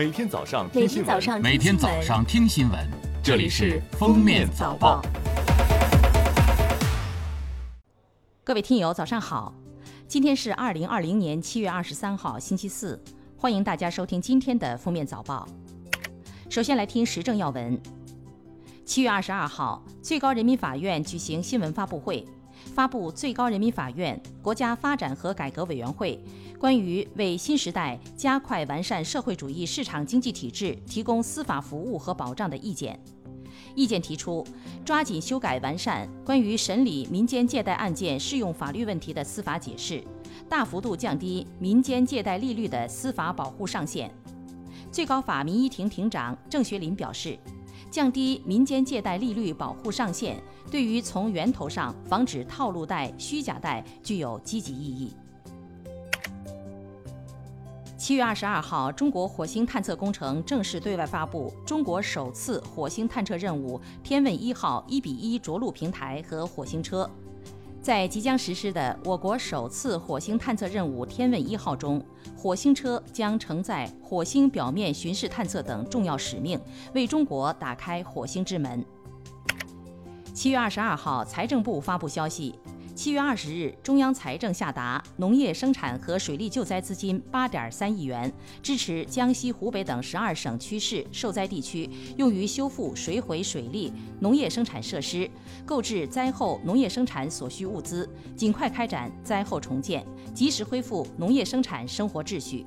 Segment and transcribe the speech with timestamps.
[0.00, 2.88] 每天早上听新闻，每天早上听新闻，
[3.22, 5.02] 这里是《封面早报》。
[8.42, 9.54] 各位听友，早上好！
[10.08, 12.98] 今天是二零二零年七月二十三号，星期四，
[13.36, 15.46] 欢迎大家收听今天的《封面早报》。
[16.50, 17.78] 首先来听时政要闻。
[18.86, 22.26] 七月二十二号，最高人民法院举行新闻发布会，
[22.70, 26.18] 发布最高人民法院、国家发展和改革委员会
[26.58, 32.98] 关于为新时代加快完善社会主义市场经济体制提供司法服务和保障的意见。
[33.74, 34.44] 意见提出，
[34.84, 40.02] 抓紧修改完善关于审理民间借贷案件适用法律问题的司法解释，
[40.48, 44.10] 大幅度降低民间借贷利率的司法保护上限。
[44.90, 47.38] 最高法民一庭庭长郑学林表示，
[47.90, 55.12] 降低民间借贷利率保护上限，对于从源头上防止套路贷、虚假贷具有积极意义。
[57.96, 67.08] 七月二十二号，中国火星探测工程正式对外发布中国首次火星探测任务“天问一号”一比一着陆平台和火星车。
[67.82, 72.04] 在即将实施的我国首次火星探测任务“天问一号”中，
[72.36, 76.60] 火星车将承载火星表面巡视探测等重要使命，
[76.94, 78.84] 为中国打开火星之门。
[80.34, 82.54] 七月二十二号，财政部发布消息。
[83.00, 88.30] 七月二十日，中央财政下达农业生产和水利救灾资金八点三亿元，
[88.62, 93.90] 支持江西、湖北等十二省区市受灾地区用于修复水毁水利、
[94.20, 95.26] 农业生产设施，
[95.64, 98.06] 购置灾后农业生产所需物资，
[98.36, 102.62] 尽快开展灾后重建，及时恢复农业生产生活秩序。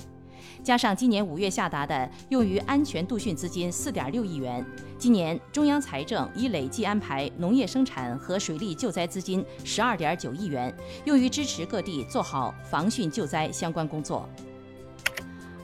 [0.63, 4.65] 加上今年五月下达的用于安全度汛资金四点六亿元，
[4.97, 10.73] 今年中央财政已累计安排农业生产和水利救灾资金十二点九亿元，
[11.05, 14.27] 用于支持各地做好防汛救灾相关工作。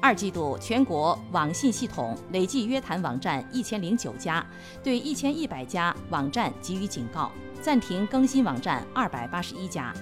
[0.01, 4.45] 二季度全国网信系统累计约谈网站一千零九家，
[4.81, 7.29] 对一千一百家网站给予警告，
[7.61, 9.93] 暂停更新网站二百八十一家。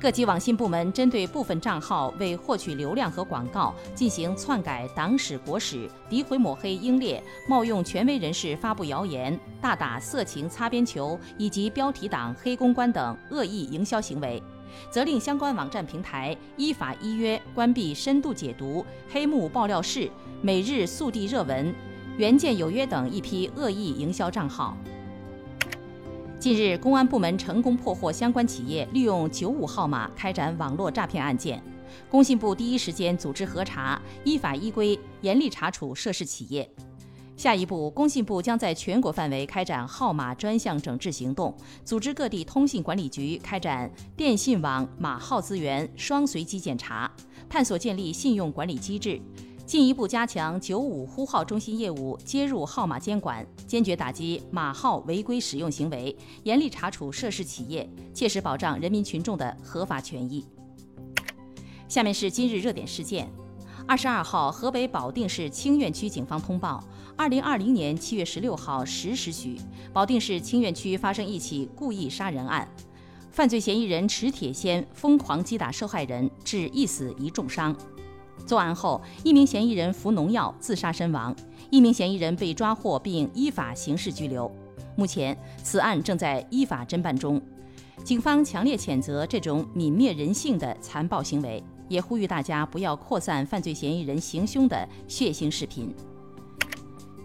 [0.00, 14.42] 各级网信部门针对部分账号为获取流量和广告，进行篡改党史国史、诋毁抹黑英烈、冒用权威人士发布谣言、大打色情擦边球以及标题党、黑公关等恶意营销行为，
[14.90, 20.10] 责令相关网站平台依法依约关闭深度解读、黑幕爆料室、
[20.40, 21.74] 每日速递热文、
[22.16, 24.74] 原件有约等一批恶意营销账号。
[26.40, 31.62] 近日，公安部门成功破获相关企业利用九五号码开展网络诈骗案件。
[32.10, 36.66] 工信部第一时间组织核查，依法依规严厉查处涉事企业。
[37.36, 47.10] 下一步，工信部将在全国范围开展号码专项整治行动，组织各地通信管理局开展电信网码号资源双随机检查，
[47.50, 49.20] 探索建立信用管理机制。
[49.70, 60.44] 进一步加强九五呼号中心业务接入号码监管，坚决打击码号违规使用行为，严厉查处涉事企业，切实保障人民群众的合法权益。
[61.88, 63.30] 下面是今日热点事件：
[63.86, 66.82] 二十二号，河北保定市清苑区警方通报，
[67.16, 69.56] 二零二零年七月十六号十时许，
[69.92, 72.68] 保定市清苑区发生一起故意杀人案，
[73.30, 77.72] 犯罪嫌疑人持铁锨疯狂击打受害人，致一死一重伤。
[78.46, 81.34] 作案后，一名嫌疑人服农药自杀身亡，
[81.70, 84.50] 一名嫌疑人被抓获并依法刑事拘留。
[84.96, 87.40] 目前，此案正在依法侦办中。
[88.02, 95.94] 警方强烈谴责这种泯灭人性的残暴行为，也呼吁大家不要扩散犯罪嫌疑人行凶的血腥视频。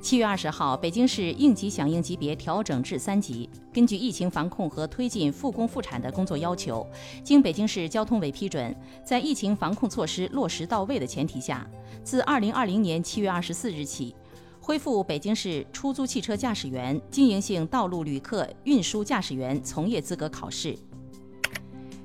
[0.05, 3.49] 七月二十号，北京市应急响应级别调整至三级。
[3.73, 6.85] 根据疫情防控和推进复工复产的工作要求，
[7.23, 11.67] 经北京市交通委批准，在疫情防控措施落实到位的前提下，
[12.03, 14.13] 自二零二零年七月二十四日起，
[14.61, 20.77] 恢复北京市出租汽车驾驶员、经营性道路旅客运输驾驶员从业资格考试。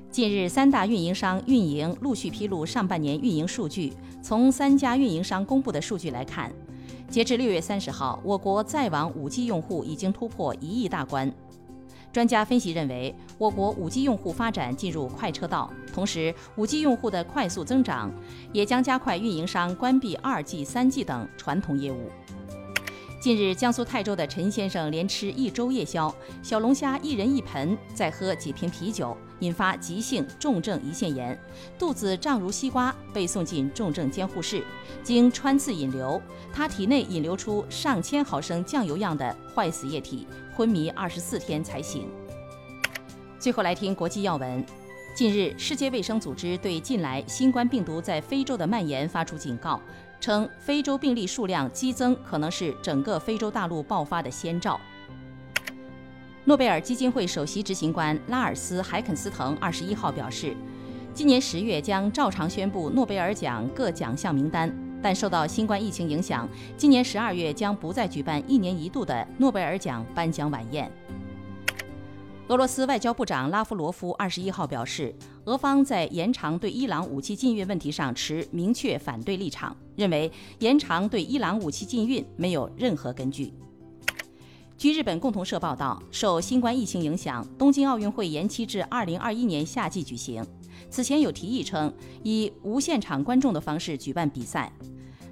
[0.09, 3.93] 近日，三大运营商运营陆续披露上半年运营数据。
[4.23, 6.51] 从三家运营商公布的数据来看，
[7.11, 11.29] 截至六月三十号，我国在网 5G 用户已经突破一亿大关。
[12.13, 18.09] 专家分析认为，我国 5G 用户发展进入快车道，同时 5G 用户的快速增长
[18.53, 22.09] 也将加快运营商关闭 2G、3G 等传统业务。
[23.19, 31.37] 近日，江苏泰州的陈先生连吃一周夜宵，小龙虾一人一盆，再喝几瓶啤酒，引发急性重症胰腺炎，
[31.77, 34.63] 肚子胀如西瓜，被送进重症监护室。
[35.03, 36.21] 经穿刺引流，
[36.53, 42.07] 他体内引流出上千毫升酱油样的坏死液体，昏迷二十四天才醒。
[43.39, 44.63] 最后来听国际要闻。
[45.13, 49.81] 近日，世界卫生组织对近来新冠病毒在非洲的蔓延发出警告，
[50.21, 54.79] 称非洲病例数量激增可能是整个非洲大陆爆发的先兆。
[56.43, 60.55] 诺贝尔基金会首席执行官拉尔斯·海肯斯滕二十一号表示，
[61.13, 70.91] 今年十月将照常宣布诺贝尔奖各奖项名单，但受到新冠疫情影响，今年十二月将不再举办一年一度的诺贝尔奖颁奖晚宴。
[72.47, 75.13] 俄罗斯外交部长拉夫罗夫二十一号表示，
[75.45, 83.53] 俄方在延长对伊朗武器禁运问题上持明确反对立场，认为延长对伊朗武器禁运没有任何根据。
[84.81, 90.43] 据日本共同社报道，受新冠疫情影响，东京奥运会延期至二零二一年夏季举行。
[90.89, 91.93] 此前有提议称
[92.23, 94.73] 以无现场观众的方式举办比赛。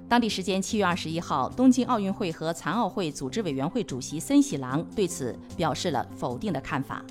[0.08, 7.04] 当地时间七月二十一号，东京奥运会和残奥会组织委员会主席森喜朗对此表示了否定的看法。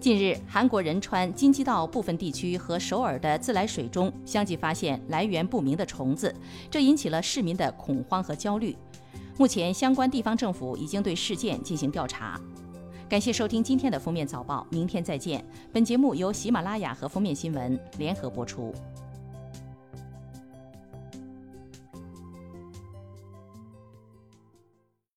[0.00, 6.34] 近日，韩国仁川、京畿道部分地区和首尔的自来水中相继发现来源不明的虫子，
[6.68, 8.76] 这引起了市民的恐慌和焦虑。
[9.36, 12.40] 目前，相关地方政府已经对事件进行调查。
[13.08, 15.44] 感谢收听今天的封面早报，明天再见。
[15.72, 18.72] 本节目由喜马拉雅和封面新闻联合播出。